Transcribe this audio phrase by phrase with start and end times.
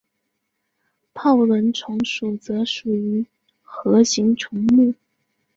[1.13, 3.27] 泡轮虫属则属于
[3.61, 4.95] 核形虫目。